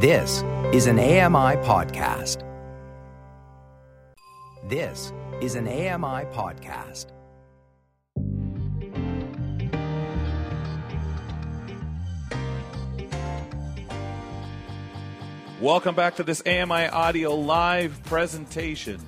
[0.00, 2.44] This is an AMI podcast.
[4.68, 7.06] This is an AMI podcast.
[15.60, 19.00] Welcome back to this AMI Audio live presentation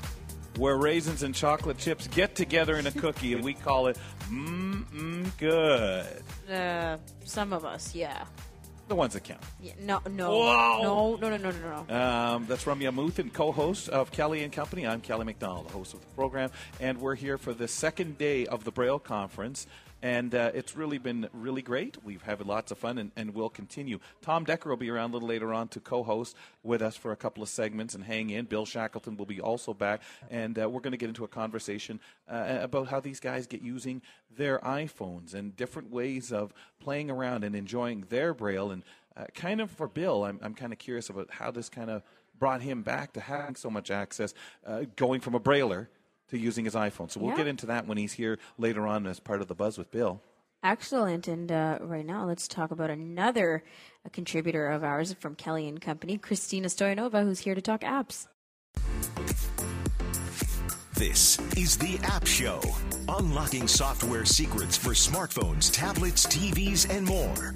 [0.57, 3.97] where raisins and chocolate chips get together in a cookie and we call it
[4.29, 6.53] mmm mm, good.
[6.53, 8.25] Uh, some of us, yeah.
[8.91, 9.41] The ones that count.
[9.61, 11.17] yeah no, no, Whoa.
[11.21, 11.95] no, no, no, no, no, no.
[11.97, 14.85] Um, that's Ramya Amuthan co-host of Kelly and Company.
[14.85, 18.47] I'm Kelly McDonald, the host of the program, and we're here for the second day
[18.47, 19.69] of the Braille Conference.
[20.03, 22.03] And uh, it's really been really great.
[22.03, 23.99] We've had lots of fun, and, and we'll continue.
[24.23, 27.17] Tom Decker will be around a little later on to co-host with us for a
[27.17, 28.47] couple of segments and hang in.
[28.47, 32.01] Bill Shackleton will be also back, and uh, we're going to get into a conversation
[32.29, 34.01] uh, about how these guys get using
[34.35, 38.71] their iPhones and different ways of playing around and enjoying their Braille.
[38.71, 38.83] And
[39.17, 42.03] uh, kind of for Bill, I'm, I'm kind of curious about how this kind of
[42.39, 44.33] brought him back to having so much access,
[44.67, 45.89] uh, going from a Brailler
[46.31, 47.11] to using his iPhone.
[47.11, 47.37] So we'll Yeah.
[47.39, 50.21] get into that when he's here later on as part of the buzz with Bill.
[50.63, 51.27] Excellent.
[51.29, 53.65] And uh, right now, let's talk about another
[54.05, 58.27] uh, contributor of ours from Kelly and Company, Christina Stoyanova, who's here to talk apps.
[60.95, 62.61] This is the App Show,
[63.09, 67.55] unlocking software secrets for smartphones, tablets, TVs, and more.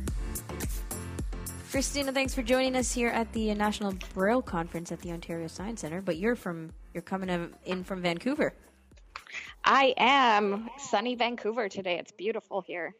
[1.70, 5.82] Christina, thanks for joining us here at the National Braille Conference at the Ontario Science
[5.82, 6.00] Center.
[6.00, 8.54] But you're from you're coming in- in from Vancouver.
[9.64, 11.98] I am sunny Vancouver today.
[11.98, 12.94] It's beautiful here.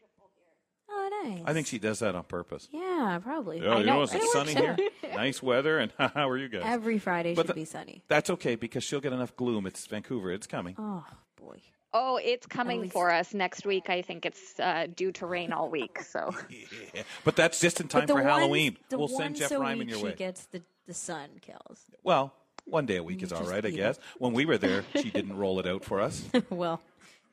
[0.89, 1.41] Oh, nice.
[1.45, 2.67] I think she does that on purpose.
[2.71, 3.59] Yeah, probably.
[3.59, 3.95] Yeah, you know.
[3.97, 4.77] know, it's It sunny here.
[5.15, 6.63] nice weather, and how are you guys?
[6.65, 8.03] Every Friday But should the- be sunny.
[8.07, 9.65] That's okay because she'll get enough gloom.
[9.65, 10.31] It's Vancouver.
[10.31, 10.75] It's coming.
[10.77, 11.03] Oh
[11.37, 11.61] boy.
[11.93, 13.89] Oh, it's coming least- for us next week.
[13.89, 16.01] I think it's uh, due to rain all week.
[16.03, 17.03] So Yeah.
[17.23, 18.77] But that's just in time for one- Halloween.
[18.91, 20.13] we'll send Jeff a Ryman week your she way.
[20.15, 21.81] gets the the sun kills.
[22.03, 22.31] Well,
[22.65, 23.77] one day a week is all right, I eat it.
[23.77, 23.99] guess.
[24.17, 26.23] When we were there, she didn't roll it out for us.
[26.49, 26.81] well,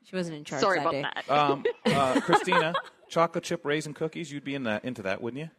[0.05, 1.03] she wasn't in charge sorry that about day.
[1.27, 1.31] that.
[1.31, 2.75] Um, uh, Christina,
[3.09, 4.31] chocolate chip raisin cookies.
[4.31, 5.51] You'd be in that into that, wouldn't you?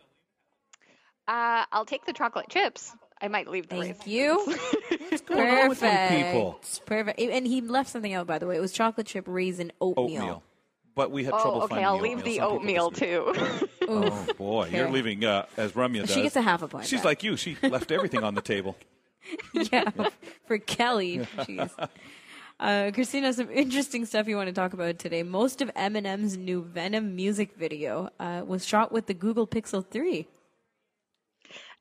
[1.28, 2.94] Uh, I'll take the chocolate chips.
[3.22, 4.12] I might leave the Thank raisin.
[4.12, 4.46] you.
[5.28, 6.12] going on with you Perfect.
[6.34, 6.59] people?
[6.86, 7.19] Perfect.
[7.22, 8.58] And he left something out, by the way.
[8.58, 10.03] It was chocolate chip raisin oatmeal.
[10.22, 10.44] Oatmeal.
[10.96, 11.68] But we had trouble Oh, okay.
[11.75, 13.34] finding I'll the leave the Some oatmeal too.
[13.88, 16.14] Oh boy, you're leaving uh, as Ramya does.
[16.14, 16.86] She gets a half a point.
[16.86, 17.06] She's back.
[17.06, 17.36] like you.
[17.36, 18.75] She left everything on the table.
[19.54, 19.90] yeah,
[20.46, 21.20] for Kelly.
[21.38, 21.90] Jeez.
[22.60, 25.24] Uh, Christina, some interesting stuff you want to talk about today.
[25.24, 30.28] Most of Eminem's new Venom music video uh, was shot with the Google Pixel 3.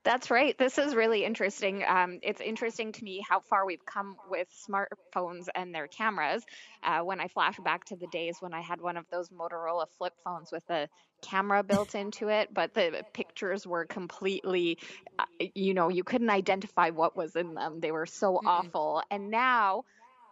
[0.05, 0.59] That's right.
[0.59, 1.85] This is really interesting.
[1.87, 6.45] Um, it's interesting to me how far we've come with smartphones and their cameras.
[6.83, 9.87] Uh, when I flash back to the days when I had one of those Motorola
[9.99, 10.89] flip phones with a
[11.23, 14.79] camera built into it, but the pictures were completely,
[15.21, 15.25] uh,
[15.55, 17.79] you know, you couldn't identify what was in them.
[17.79, 19.03] They were so awful.
[19.09, 19.85] And now,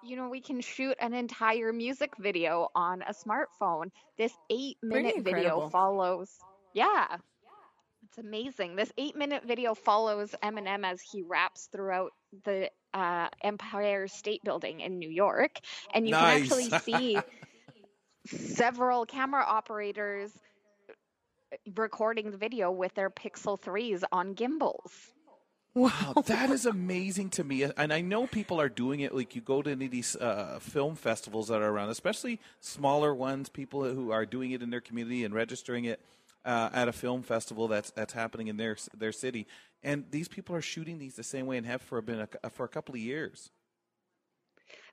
[0.03, 3.91] you know, we can shoot an entire music video on a smartphone.
[4.19, 6.29] This eight minute video follows.
[6.75, 7.07] Yeah.
[8.11, 8.75] It's amazing.
[8.75, 12.11] This eight minute video follows Eminem as he raps throughout
[12.45, 15.61] the uh, Empire State Building in New York.
[15.95, 16.49] And you Nice.
[16.49, 17.21] can actually see
[18.27, 20.33] several camera operators
[21.77, 24.91] recording the video with their Pixel 3s on gimbals.
[25.75, 27.63] Wow, that is amazing to me.
[27.63, 29.15] And I know people are doing it.
[29.15, 33.15] Like you go to any of these uh, film festivals that are around, especially smaller
[33.15, 33.49] ones.
[33.49, 36.01] People who are doing it in their community and registering it
[36.45, 39.47] uh, at a film festival that's that's happening in their their city.
[39.83, 42.65] And these people are shooting these the same way and have for been a, for
[42.65, 43.51] a couple of years.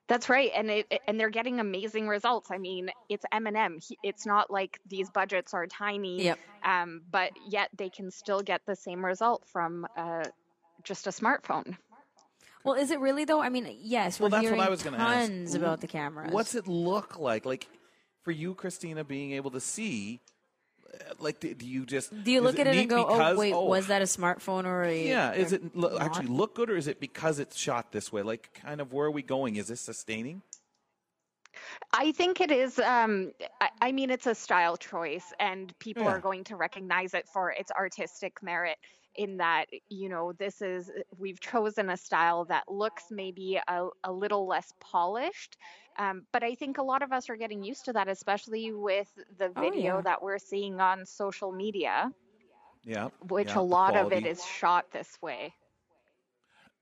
[0.08, 2.50] That's right, and it and they're getting amazing results.
[2.50, 3.84] I mean, it's Eminem.
[3.86, 6.38] He, it's not like these budgets are tiny, Yep.
[6.64, 10.24] um, but yet they can still get the same result from uh,
[10.82, 11.76] just a smartphone.
[12.64, 13.42] Well, is it really, though?
[13.42, 15.28] I mean, yes, Well, we're that's what I was going to ask.
[15.28, 16.32] tons about the cameras.
[16.32, 17.44] What's it look like?
[17.44, 17.68] Like
[18.24, 20.20] for you, Christina, being able to see.
[21.18, 23.38] Like, do do you just Do you is look at it and go, because- oh,
[23.40, 25.06] wait, was that a smartphone or a.
[25.06, 28.22] Yeah, is it lo- actually look good, or is it because it's shot this way?
[28.22, 29.56] Like, kind of where are we going?
[29.56, 30.42] Is this sustaining?
[31.92, 32.78] I think it is.
[32.78, 36.10] Um, I, I mean, it's a style choice, and people Yeah.
[36.10, 38.76] are going to recognize it for its artistic merit.
[39.14, 44.12] In that, you know, this is we've chosen a style that looks maybe a, a
[44.12, 45.56] little less polished,
[45.98, 49.08] um, but I think a lot of us are getting used to that, especially with
[49.38, 50.00] the Oh, video yeah.
[50.02, 52.12] that we're seeing on social media,
[52.84, 55.52] Yeah, which yeah, a lot of it is shot this way.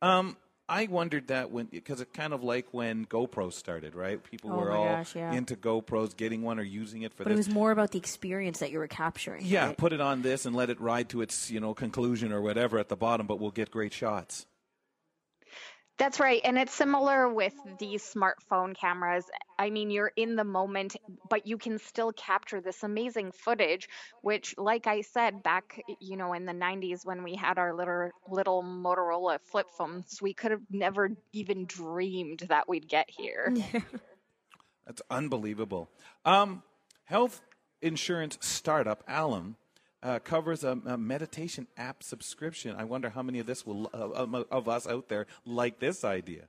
[0.02, 0.36] Um,
[0.68, 4.22] I wondered that when because it's kind of like when GoPro started, right?
[4.22, 5.32] People Oh were all gosh, yeah.
[5.32, 8.58] into GoPros, getting one or using it for But it was more about the experience
[8.58, 9.46] that you were capturing.
[9.46, 9.76] yeah, right?
[9.76, 12.78] put it on this and let it ride to its you know conclusion or whatever
[12.78, 14.44] at the bottom, but we'll get great shots.
[15.98, 16.42] That's right.
[16.44, 19.24] And it's similar with these smartphone cameras.
[19.58, 20.96] I mean, you're in the moment,
[21.30, 23.88] but you can still capture this amazing footage,
[24.20, 28.10] which, like I said, back, you know, in the 90s when we had our little,
[28.28, 33.54] little Motorola flip phones, we could have never even dreamed that we'd get here.
[34.86, 35.88] That's unbelievable.
[36.26, 36.62] Um,
[37.04, 37.40] health
[37.80, 39.56] insurance startup Alan
[40.02, 42.76] uh, covers a, a meditation app subscription.
[42.76, 46.44] I wonder how many of this will uh, of- us out there like this idea.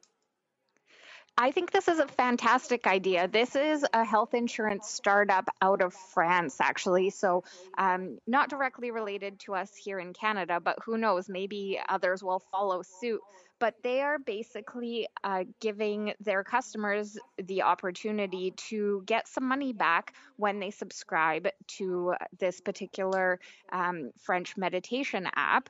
[1.39, 3.27] I think this is a fantastic idea.
[3.27, 7.11] This is a health insurance startup out of France, actually.
[7.11, 7.44] So,
[7.77, 11.29] um, not directly related to us here in Canada, but who knows?
[11.29, 13.21] Maybe others will follow suit.
[13.59, 20.13] But they are basically uh, giving their customers the opportunity to get some money back
[20.36, 23.39] when they subscribe to this particular
[23.71, 25.69] um, French meditation app.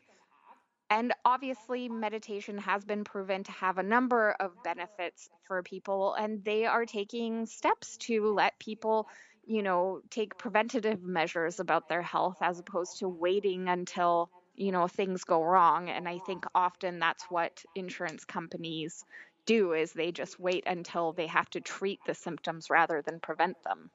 [0.90, 6.44] And obviously, meditation has been proven to have a number of benefits for people, and
[6.46, 9.10] they are taking steps to let people,
[9.46, 14.88] you know, take preventative measures about their health as opposed to waiting until, you know,
[14.88, 15.90] things go wrong.
[15.90, 19.06] And I think often that's what insurance companies
[19.46, 23.56] do is they just wait until they have to treat the symptoms rather than prevent
[23.64, 23.90] them.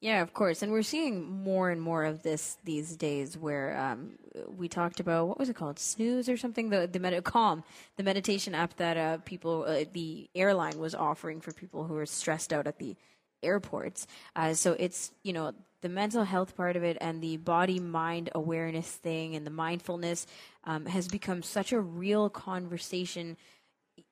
[0.00, 3.36] Yeah, of course, and we're seeing more and more of this these days.
[3.36, 4.12] Where um,
[4.46, 6.70] we talked about what was it called, Snooze or something?
[6.70, 7.64] The the med- Calm,
[7.96, 12.06] the meditation app that uh, people, uh, the airline was offering for people who are
[12.06, 12.96] stressed out at the
[13.42, 14.06] airports.
[14.36, 18.30] Uh, so it's you know the mental health part of it and the body mind
[18.34, 20.26] awareness thing and the mindfulness
[20.64, 23.36] um, has become such a real conversation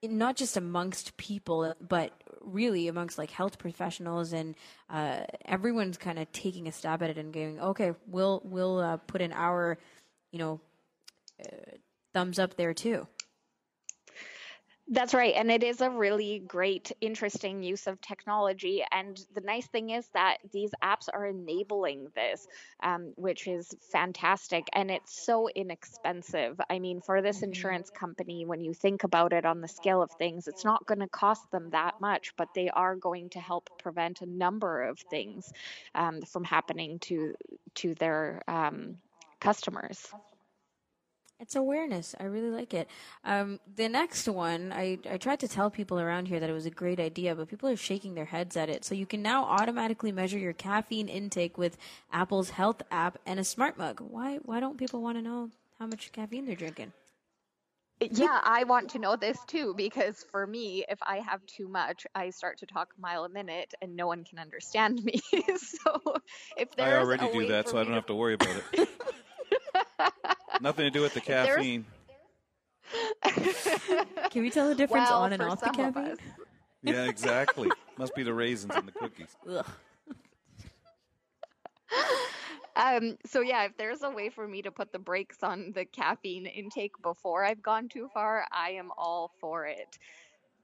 [0.03, 4.55] not just amongst people, but really amongst like health professionals and
[4.91, 8.97] uh, everyone's kind of taking a stab at it and going, okay, we'll we'll uh,
[8.99, 9.79] put in our,
[10.33, 10.61] you know,
[11.41, 11.77] uh,
[12.13, 13.07] thumbs up there too.
[14.89, 15.35] That's right.
[15.35, 18.85] And it is a really great, interesting use of technology.
[18.93, 22.47] And the nice thing is that these apps are enabling this,
[22.85, 24.69] um, which is fantastic.
[24.73, 26.61] And it's so inexpensive.
[26.71, 30.13] I mean, for this insurance company, when you think about it on the scale of
[30.13, 33.69] things, it's not going to cost them that much, but they are going to help
[33.79, 35.53] prevent a number of things
[35.97, 37.35] um, from happening to
[37.75, 38.99] to their um,
[39.41, 40.07] customers.
[41.39, 42.15] It's awareness.
[42.19, 42.89] I really like it.
[43.23, 46.65] Um, the next one, I, I tried to tell people around here that it was
[46.65, 48.87] a great idea, but people are shaking their heads at it.
[48.87, 51.77] So you can now automatically measure your caffeine intake with
[52.11, 54.01] Apple's Health app and a smart mug.
[54.01, 56.93] Why why don't people want to know how much caffeine they're drinking?
[58.01, 62.07] yeah, I want to know this too because for me, if I have too much,
[62.15, 65.21] I start to talk a mile a minute and no one can understand me.
[65.57, 66.17] so
[66.59, 68.63] if there's I already a do way that, so I don't have to worry about
[68.73, 68.89] it.
[70.61, 71.85] Nothing to do with the caffeine.
[74.31, 76.17] Can we tell the difference well, on and off the some of caffeine?
[76.83, 77.71] Yeah, exactly.
[77.99, 79.37] Must be the raisins and the cookies.
[79.49, 79.67] Ugh.
[82.77, 85.87] Um, so yeah, if there's a way for me to put the brakes on the
[85.87, 89.99] caffeine intake before I've gone too far, I am all for it.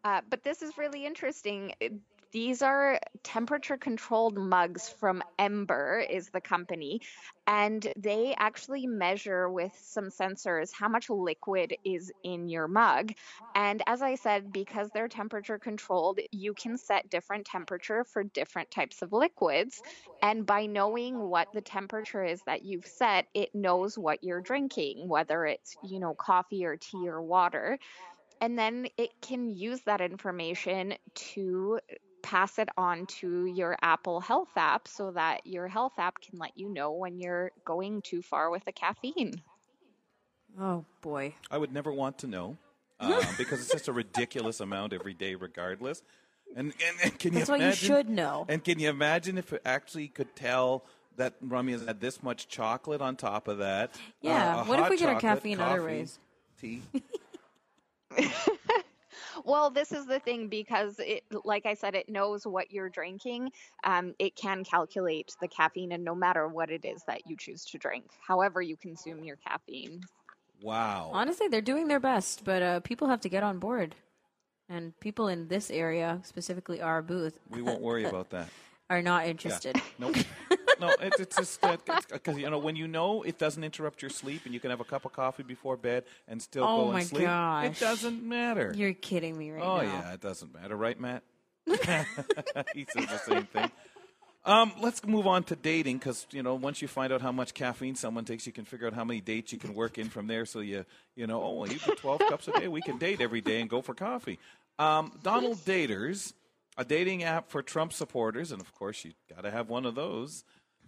[0.04, 1.72] Uh, but this is really interesting.
[2.32, 7.02] These are temperature controlled mugs from Ember is the company,
[7.46, 13.12] and they actually measure with some sensors how much liquid is in your mug.
[13.54, 18.70] And as I said, because they're temperature controlled, you can set different temperature for different
[18.70, 19.82] types of liquids.
[20.22, 25.06] And by knowing what the temperature is that you've set, it knows what you're drinking,
[25.06, 27.78] whether it's, you know, coffee or tea or water.
[28.40, 31.78] And then it can use that information to
[32.22, 36.56] pass it on to your Apple Health app so that your health app can let
[36.56, 39.42] you know when you're going too far with the caffeine.
[40.58, 41.34] Oh boy.
[41.50, 42.56] I would never want to know
[43.00, 46.02] um, because it's just a ridiculous amount every day, regardless.
[46.54, 47.86] And, and, and can That's you why you imagine?
[47.88, 48.44] should know.
[48.48, 50.84] And can you imagine if it actually could tell
[51.16, 53.94] that Rummy has had this much chocolate on top of that?
[54.20, 56.18] Yeah, uh, what if we get our chocolate, caffeine other ways?
[56.60, 56.82] Tea.
[59.44, 63.50] Well, this is the thing because it, like I said, it knows what you're drinking.
[63.84, 67.64] Um, it can calculate the caffeine, and no matter what it is that you choose
[67.66, 70.00] to drink, however you consume your caffeine.
[70.62, 71.10] Wow.
[71.12, 73.94] Honestly, they're doing their best, but uh, people have to get on board.
[74.68, 78.48] And people in this area, specifically our booth, We won't worry about that.
[78.90, 79.30] are not Yeah.
[79.30, 79.80] interested.
[79.98, 80.16] Nope.
[80.82, 81.60] no, it's, it's just
[82.10, 84.80] because you know when you know it doesn't interrupt your sleep, and you can have
[84.80, 87.22] a cup of coffee before bed and still Oh go my and sleep.
[87.24, 87.66] gosh.
[87.66, 88.72] It doesn't matter.
[88.76, 89.72] You're kidding me right now.
[89.72, 89.82] oh now.
[89.84, 91.22] yeah, it doesn't matter, right, Matt?
[92.74, 93.70] he says the same thing.
[94.44, 97.54] Um, let's move on to dating because you know once you find out how much
[97.54, 100.26] caffeine someone takes, you can figure out how many dates you can work in from
[100.26, 100.44] there.
[100.44, 100.84] So you
[101.14, 102.66] you know, oh, well, you do twelve cups a day.
[102.68, 104.40] We can date every day and go for coffee.
[104.80, 106.32] Um, Donald Daters,
[106.76, 109.94] a dating app for Trump supporters, and of course you got to have one of
[109.94, 110.42] those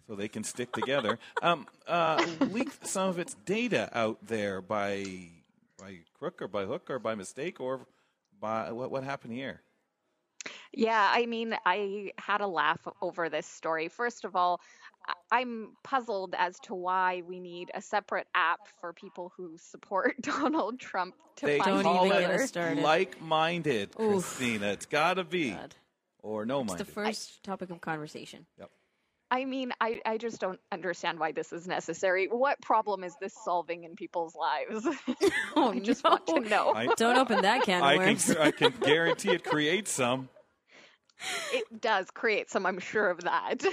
[0.07, 1.19] so they can stick together.
[1.43, 5.05] Um, uh, leaked some of its data out there by
[5.79, 7.87] by crook or by hook or by mistake or
[8.41, 9.61] by what what happened here?
[10.73, 13.89] Yeah, I mean, I had a laugh over this story.
[13.89, 14.61] First of all,
[15.07, 20.17] I- I'm puzzled as to why we need a separate app for people who support
[20.21, 22.83] Donald Trump to They find Don't call even it get started.
[22.83, 24.25] like-minded, Oof.
[24.25, 24.67] Christina.
[24.73, 25.75] It's got to be God.
[26.23, 28.47] or no It's the first topic of conversation.
[29.31, 32.27] I mean, I, I just don't understand why this is necessary.
[32.29, 34.87] What problem is this solving in people's lives?
[35.57, 36.73] Oh, I just want to know.
[36.75, 38.27] I, Don't open that can of I worms.
[38.27, 40.29] can I can guarantee it creates some.
[41.53, 43.65] it does create some, I'm sure of that.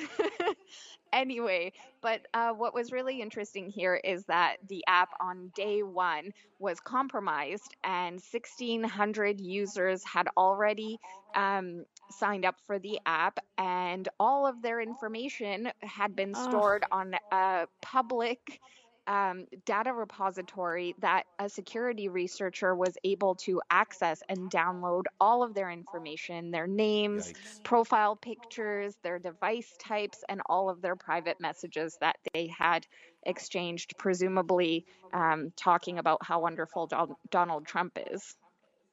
[1.13, 6.31] anyway, but uh, what was really interesting here is that the app on day one
[6.59, 10.99] was compromised, and 1,600 users had already
[11.35, 16.49] um, signed up for the app, and all of their information had been Ugh.
[16.49, 18.59] stored on a public
[19.07, 25.53] um, data repository that a security researcher was able to access and download all of
[25.53, 27.63] their information, their names, Yikes.
[27.63, 32.85] profile pictures, their device types, and all of their private messages that they had
[33.25, 38.35] exchanged, presumably um, talking about how wonderful Don- Donald Trump is.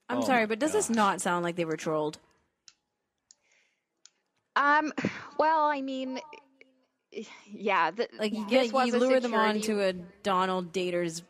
[0.09, 2.19] I'm Oh sorry, but does this not sound like they were trolled?
[4.59, 4.93] Um,
[5.39, 6.21] well, I mean,
[7.47, 11.23] yeah, the, Like you get you lure them on security- to a Donald Daters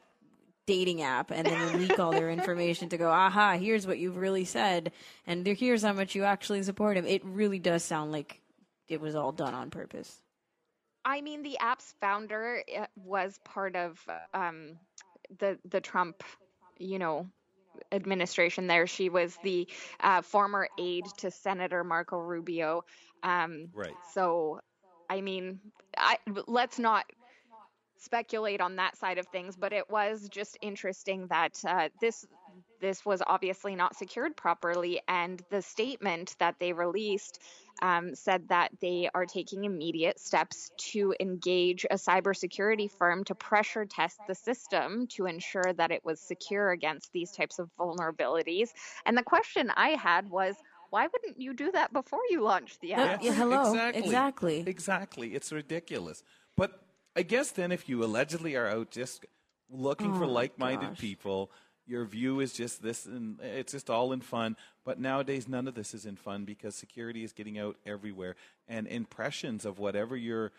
[0.66, 4.16] dating app and then you leak all their information to go, aha, here's what you've
[4.16, 4.92] really said
[5.26, 7.06] and here's how much you actually support him.
[7.06, 8.40] It really does sound like
[8.88, 10.20] it was all done on purpose.
[11.04, 13.98] I mean, the app's founder uh, was part of
[14.34, 14.78] um,
[15.38, 16.22] the the Trump,
[16.78, 17.26] you know,
[17.92, 18.66] administration.
[18.66, 19.68] There, she was the
[20.00, 22.84] uh, former aide to Senator Marco Rubio.
[23.22, 23.94] Um, Right.
[24.14, 24.60] So,
[25.10, 25.60] I mean,
[25.96, 27.04] I let's not
[27.98, 32.26] speculate on that side of things, but it was just interesting that uh, this
[32.80, 37.40] this was obviously not secured properly, and the statement that they released
[37.80, 43.84] um, said that they are taking immediate steps to engage a cybersecurity firm to pressure
[43.84, 48.70] test the system to ensure that it was secure against these types of vulnerabilities.
[49.06, 50.56] And the question I had was,
[50.90, 53.22] why wouldn't you do that before you launched the app?
[53.22, 53.72] Yeah, hello.
[53.72, 54.06] Exactly.
[54.06, 54.64] Exactly.
[54.66, 55.34] Exactly.
[55.34, 56.22] It's ridiculous.
[56.56, 56.82] But
[57.14, 59.24] I guess then if you allegedly are out just
[59.70, 60.98] looking for Oh, like-minded gosh.
[60.98, 61.52] people,
[61.88, 64.56] your view is just this and it's just all in fun.
[64.84, 68.36] But nowadays none of this is in fun because security is getting out everywhere
[68.68, 70.52] and impressions of whatever you're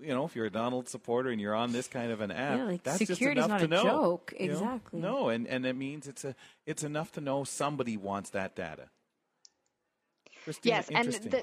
[0.00, 2.58] you know, if you're a Donald supporter and you're on this kind of an app,
[2.58, 3.82] Yeah, like, that's security's just enough not to a know.
[3.82, 4.34] joke.
[4.38, 4.52] you know?
[4.52, 5.00] Exactly.
[5.00, 8.88] No, and, and it means it's a it's enough to know somebody wants that data.
[10.44, 11.42] Christina, yes, and the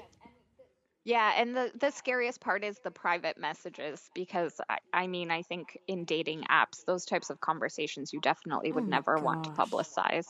[1.08, 5.40] yeah, and the the scariest part is the private messages because I, I mean I
[5.40, 9.44] think in dating apps those types of conversations you definitely would Oh my never want
[9.44, 10.26] to publicize.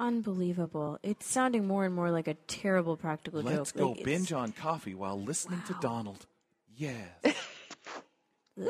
[0.00, 0.98] Unbelievable.
[1.02, 3.50] It's sounding more and more like a terrible practical joke.
[3.50, 6.24] Let's go Like, it's- binge on coffee while listening to Donald.
[6.76, 7.08] Yes.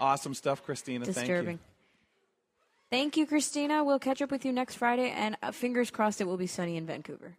[0.00, 1.06] awesome stuff, Christina.
[1.06, 1.46] disturbing.
[1.46, 1.58] Thank you,
[2.90, 3.84] Thank you, Christina.
[3.84, 6.76] We'll catch up with you next Friday, and uh, fingers crossed it will be sunny
[6.76, 7.36] in Vancouver.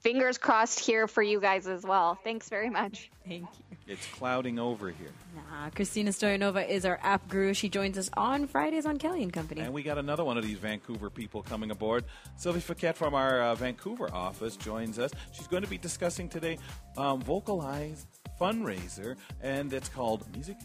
[0.00, 2.14] Fingers crossed here for you guys as well.
[2.24, 3.10] Thanks very much.
[3.28, 3.76] Thank you.
[3.86, 5.10] It's clouding over here.
[5.34, 7.52] Nah, Christina Stoyanova is our app guru.
[7.52, 9.60] She joins us on Fridays on Kelly and Company.
[9.60, 12.04] And we got another one of these Vancouver people coming aboard.
[12.36, 15.10] Sylvie Fouquet from our uh, Vancouver office joins us.
[15.32, 16.56] She's going to be discussing today
[16.96, 18.06] um, Vocalize
[18.40, 20.56] fundraiser, and it's called Music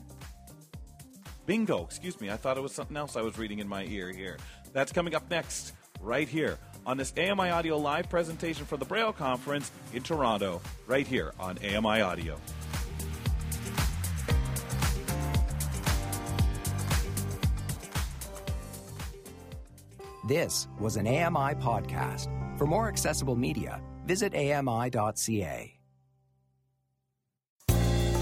[1.46, 1.84] Bingo.
[1.84, 2.30] Excuse me.
[2.30, 4.38] I thought it was something else I was reading in my ear here.
[4.72, 9.14] That's coming up next, right here on this AMI Audio live presentation for the Braille
[9.14, 12.38] Conference in Toronto, right here on AMI Audio.
[20.28, 22.30] This was an AMI podcast.
[22.58, 25.75] For more accessible media, visit ami.ca.